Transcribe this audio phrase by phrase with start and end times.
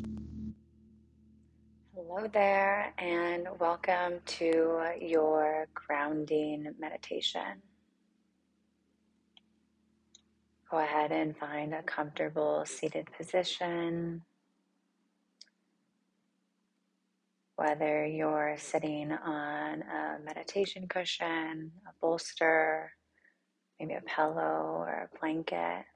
[0.00, 0.14] Hello
[2.32, 7.62] there, and welcome to your grounding meditation.
[10.70, 14.22] Go ahead and find a comfortable seated position.
[17.56, 22.92] Whether you're sitting on a meditation cushion, a bolster,
[23.80, 25.86] maybe a pillow or a blanket,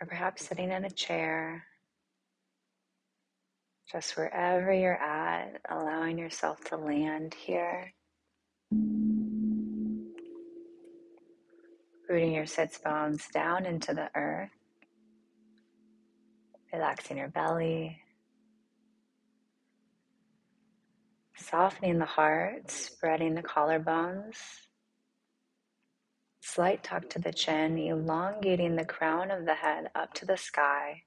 [0.00, 1.64] or perhaps sitting in a chair
[3.90, 7.92] just wherever you're at, allowing yourself to land here.
[12.08, 14.50] Rooting your sits bones down into the earth,
[16.72, 17.98] relaxing your belly,
[21.36, 24.36] softening the heart, spreading the collarbones.
[26.40, 31.02] Slight tuck to the chin, elongating the crown of the head up to the sky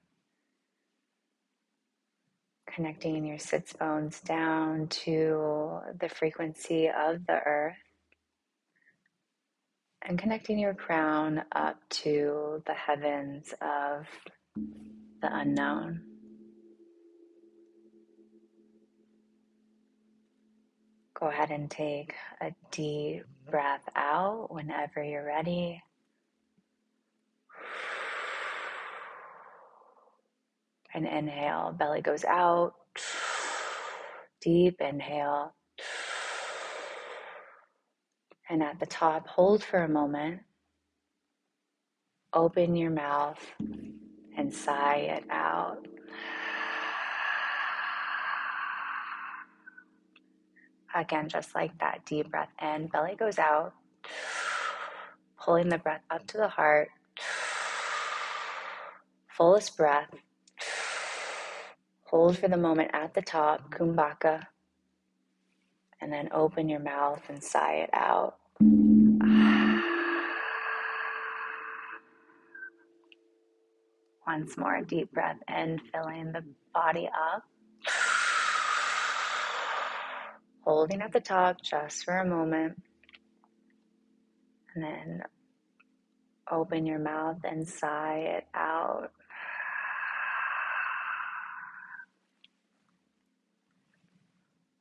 [2.78, 7.74] connecting your sits bones down to the frequency of the earth
[10.02, 14.06] and connecting your crown up to the heavens of
[14.54, 16.00] the unknown.
[21.18, 25.82] Go ahead and take a deep breath out whenever you're ready.
[30.98, 32.74] And inhale, belly goes out.
[34.40, 35.54] Deep inhale.
[38.50, 40.40] And at the top, hold for a moment.
[42.32, 43.40] Open your mouth
[44.36, 45.86] and sigh it out.
[50.94, 53.74] Again, just like that, deep breath in, belly goes out,
[55.38, 56.88] pulling the breath up to the heart.
[59.28, 60.08] Fullest breath.
[62.10, 64.46] Hold for the moment at the top, kumbhaka,
[66.00, 68.36] and then open your mouth and sigh it out.
[74.26, 76.42] Once more, deep breath in, filling the
[76.72, 77.42] body up.
[80.64, 82.82] Holding at the top just for a moment.
[84.74, 85.22] And then
[86.50, 89.10] open your mouth and sigh it out.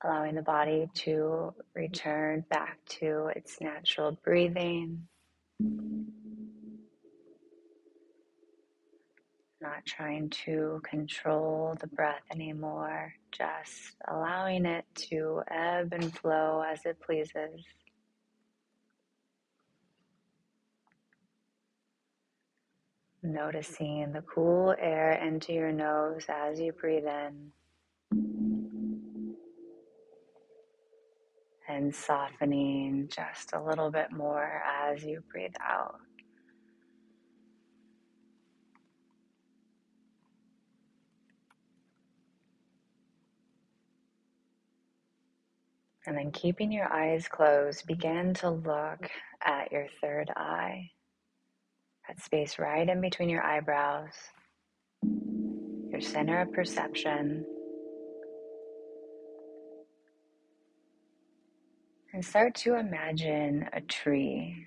[0.07, 5.07] Allowing the body to return back to its natural breathing.
[9.59, 16.85] Not trying to control the breath anymore, just allowing it to ebb and flow as
[16.85, 17.65] it pleases.
[23.23, 28.46] Noticing the cool air into your nose as you breathe in.
[31.67, 35.95] And softening just a little bit more as you breathe out.
[46.05, 49.09] And then keeping your eyes closed, begin to look
[49.45, 50.91] at your third eye,
[52.07, 54.13] that space right in between your eyebrows,
[55.91, 57.45] your center of perception.
[62.17, 64.65] And start to imagine a tree.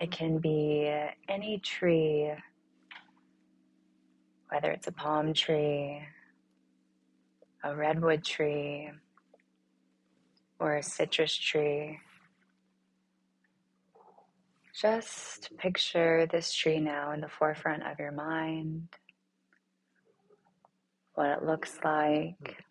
[0.00, 0.90] It can be
[1.28, 2.32] any tree,
[4.48, 6.00] whether it's a palm tree,
[7.62, 8.90] a redwood tree,
[10.58, 11.98] or a citrus tree.
[14.74, 18.88] Just picture this tree now in the forefront of your mind,
[21.12, 22.64] what it looks like,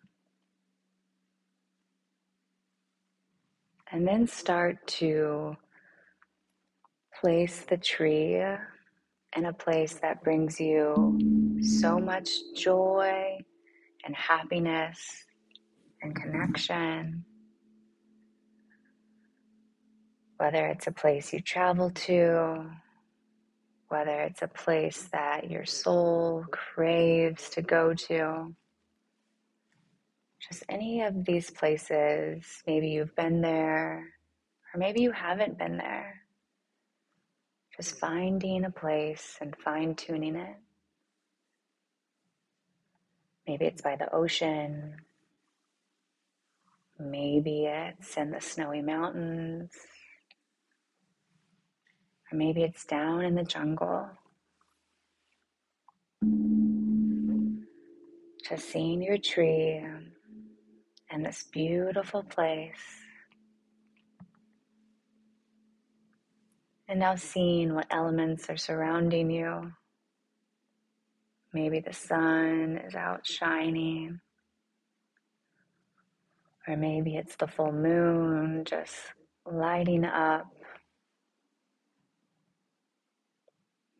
[3.90, 5.56] And then start to
[7.20, 11.18] place the tree in a place that brings you
[11.62, 13.38] so much joy
[14.04, 14.98] and happiness
[16.02, 17.24] and connection.
[20.36, 22.70] Whether it's a place you travel to,
[23.88, 28.54] whether it's a place that your soul craves to go to
[30.40, 32.62] just any of these places.
[32.66, 34.06] Maybe you've been there,
[34.72, 36.22] or maybe you haven't been there.
[37.76, 40.56] Just finding a place and fine tuning it.
[43.46, 44.96] Maybe it's by the ocean.
[46.98, 49.70] Maybe it's in the snowy mountains.
[52.30, 54.10] Or maybe it's down in the jungle.
[58.46, 59.84] Just seeing your tree
[61.10, 63.02] and this beautiful place.
[66.88, 69.72] And now seeing what elements are surrounding you.
[71.52, 74.20] Maybe the sun is out shining,
[76.66, 78.94] or maybe it's the full moon just
[79.50, 80.46] lighting up.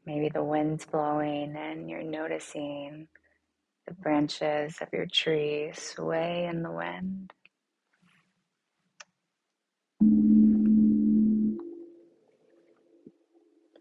[0.05, 3.09] Maybe the wind's blowing and you're noticing
[3.89, 7.33] the branches of your tree sway in the wind.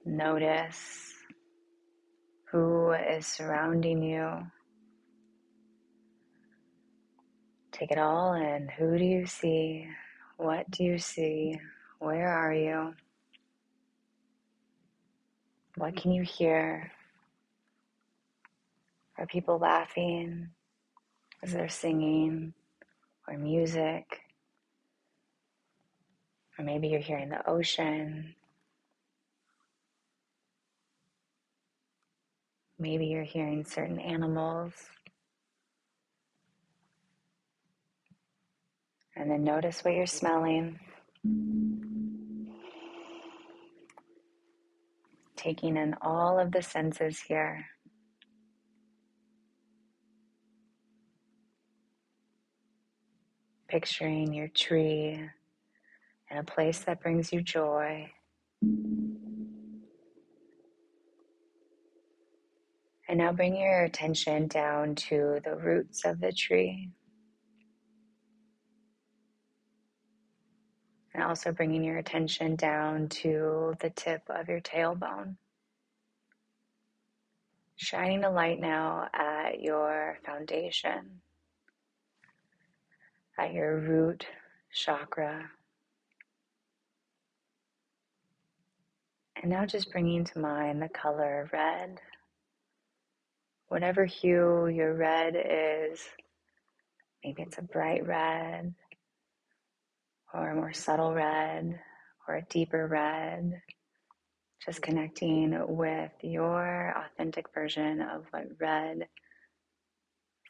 [0.06, 1.13] Notice
[2.51, 4.48] who is surrounding you.
[7.74, 8.69] Take it all in.
[8.77, 9.88] Who do you see?
[10.38, 11.59] What do you see?
[12.00, 12.94] Where are you?
[15.75, 16.92] What can you hear?
[19.18, 20.50] Are people laughing?
[21.42, 22.54] Is there singing
[23.28, 24.06] or music?
[26.58, 28.36] Or maybe you're hearing the ocean.
[32.80, 34.74] Maybe you're hearing certain animals.
[39.16, 40.80] And then notice what you're smelling.
[45.36, 47.66] Taking in all of the senses here.
[53.68, 55.19] Picturing your tree
[56.31, 58.10] in a place that brings you joy.
[63.10, 66.90] And now bring your attention down to the roots of the tree.
[71.14, 75.36] And also bringing your attention down to the tip of your tailbone.
[77.75, 81.22] Shining a light now at your foundation,
[83.38, 84.25] at your root
[84.74, 85.50] chakra.
[89.42, 92.00] And now just bringing to mind the color red.
[93.68, 96.00] Whatever hue your red is,
[97.24, 98.74] maybe it's a bright red,
[100.33, 101.80] or a more subtle red
[102.28, 103.62] or a deeper red.
[104.66, 109.07] Just connecting with your authentic version of what red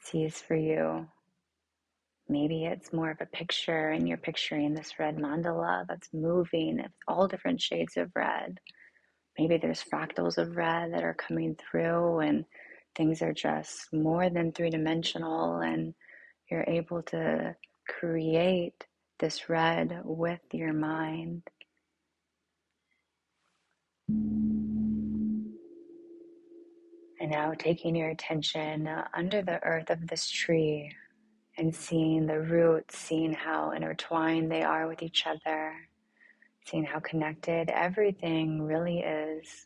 [0.01, 1.07] sees for you.
[2.29, 7.27] Maybe it's more of a picture, and you're picturing this red mandala that's moving, all
[7.27, 8.59] different shades of red.
[9.39, 12.43] Maybe there's fractals of red that are coming through, and
[12.95, 15.93] things are just more than three dimensional, and
[16.51, 17.55] you're able to
[17.87, 18.85] create
[19.19, 21.43] this red with your mind.
[27.19, 30.91] And now taking your attention under the earth of this tree
[31.57, 35.73] and seeing the roots, seeing how intertwined they are with each other,
[36.65, 39.65] seeing how connected everything really is.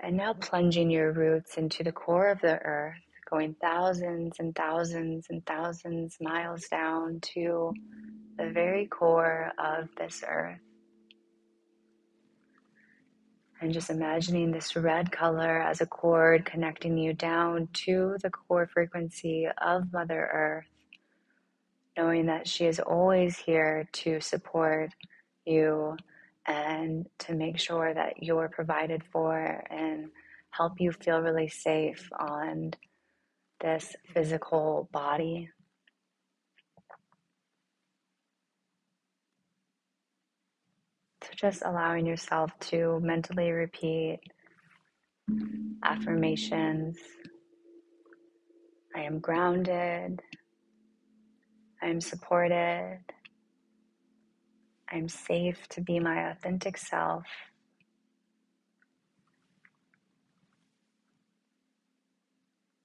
[0.00, 2.98] And now plunging your roots into the core of the earth
[3.30, 7.72] going thousands and thousands and thousands miles down to
[8.36, 10.60] the very core of this earth.
[13.60, 18.66] And just imagining this red color as a cord connecting you down to the core
[18.66, 20.66] frequency of Mother Earth,
[21.96, 24.90] knowing that she is always here to support
[25.46, 25.96] you
[26.46, 30.10] and to make sure that you're provided for and
[30.50, 32.72] help you feel really safe on
[33.60, 35.48] this physical body.
[41.34, 44.20] Just allowing yourself to mentally repeat
[45.82, 46.96] affirmations
[48.96, 50.22] I am grounded,
[51.82, 53.00] I am supported,
[54.90, 57.24] I am safe to be my authentic self.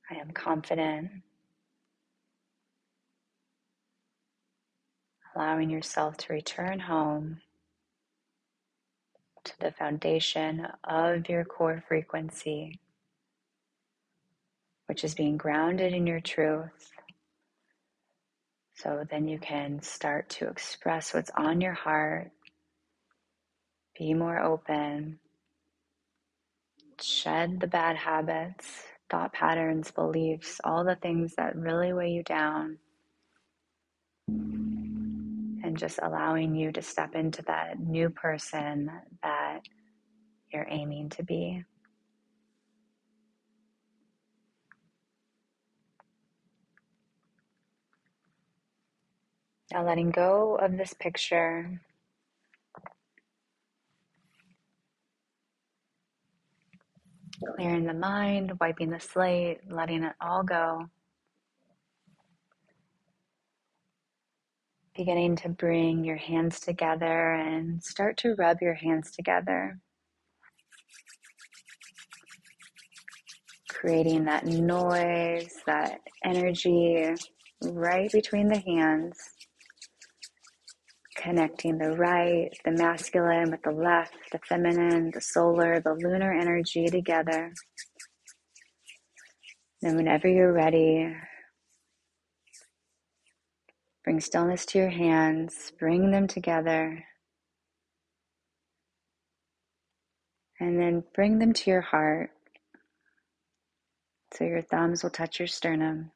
[0.09, 1.11] I am confident.
[5.35, 7.41] Allowing yourself to return home
[9.45, 12.79] to the foundation of your core frequency,
[14.87, 16.91] which is being grounded in your truth.
[18.75, 22.31] So then you can start to express what's on your heart,
[23.97, 25.19] be more open,
[27.01, 32.77] shed the bad habits thought patterns, beliefs, all the things that really weigh you down,
[35.79, 38.91] just allowing you to step into that new person
[39.23, 39.61] that
[40.51, 41.63] you're aiming to be.
[49.71, 51.81] Now, letting go of this picture.
[57.55, 60.89] Clearing the mind, wiping the slate, letting it all go.
[64.99, 69.79] Beginning to bring your hands together and start to rub your hands together.
[73.69, 77.15] Creating that noise, that energy
[77.63, 79.17] right between the hands.
[81.15, 86.87] Connecting the right, the masculine with the left, the feminine, the solar, the lunar energy
[86.87, 87.53] together.
[89.81, 91.15] And whenever you're ready,
[94.03, 97.05] Bring stillness to your hands, bring them together,
[100.59, 102.31] and then bring them to your heart.
[104.33, 106.11] So your thumbs will touch your sternum.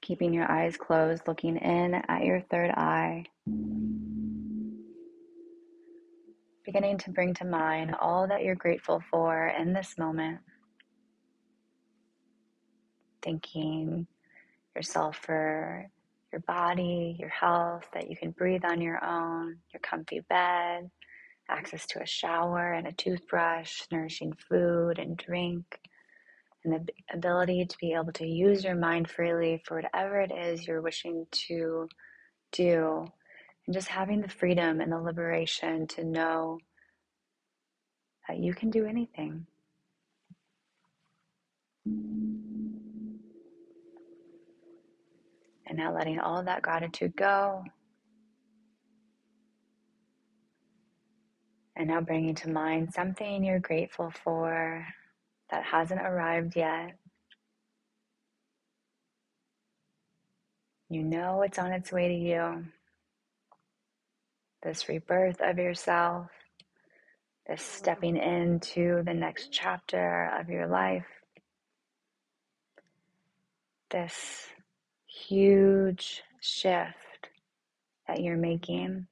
[0.00, 3.24] Keeping your eyes closed, looking in at your third eye.
[6.64, 10.40] Beginning to bring to mind all that you're grateful for in this moment
[13.24, 14.06] thanking
[14.76, 15.88] yourself for
[16.32, 20.90] your body, your health, that you can breathe on your own, your comfy bed,
[21.48, 25.80] access to a shower and a toothbrush, nourishing food and drink,
[26.64, 30.66] and the ability to be able to use your mind freely for whatever it is
[30.66, 31.88] you're wishing to
[32.52, 33.06] do,
[33.66, 36.58] and just having the freedom and the liberation to know
[38.28, 39.46] that you can do anything.
[45.74, 47.64] And now letting all that gratitude go.
[51.74, 54.86] And now bringing to mind something you're grateful for
[55.50, 56.96] that hasn't arrived yet.
[60.88, 62.66] You know it's on its way to you.
[64.62, 66.28] This rebirth of yourself,
[67.48, 71.08] this stepping into the next chapter of your life,
[73.90, 74.53] this
[75.28, 77.28] huge shift
[78.06, 79.06] that you're making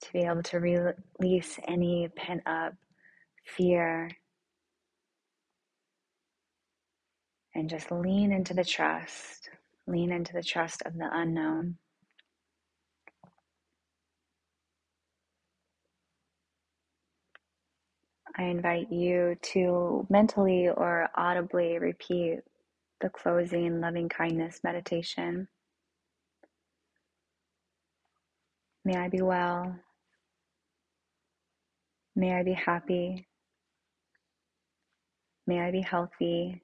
[0.00, 2.74] to be able to release any pent up
[3.44, 4.10] fear
[7.54, 9.50] and just lean into the trust,
[9.86, 11.76] lean into the trust of the unknown.
[18.36, 22.38] I invite you to mentally or audibly repeat
[23.00, 25.48] the closing loving kindness meditation.
[28.84, 29.76] May I be well.
[32.16, 33.28] May I be happy.
[35.46, 36.62] May I be healthy.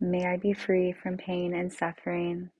[0.00, 2.50] May I be free from pain and suffering.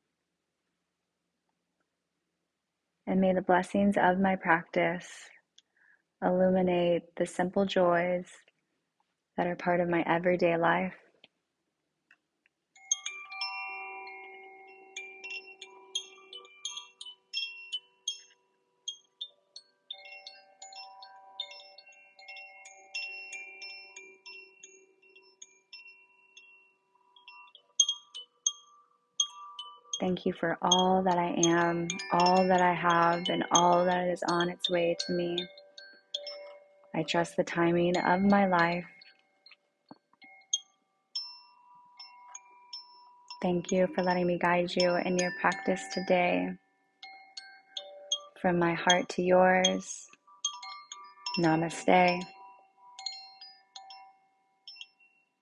[3.07, 5.28] And may the blessings of my practice
[6.25, 8.26] illuminate the simple joys
[9.37, 10.95] that are part of my everyday life.
[30.02, 34.21] Thank you for all that I am, all that I have, and all that is
[34.28, 35.37] on its way to me.
[36.92, 38.85] I trust the timing of my life.
[43.42, 46.50] Thank you for letting me guide you in your practice today.
[48.40, 50.09] From my heart to yours,
[51.38, 52.23] namaste.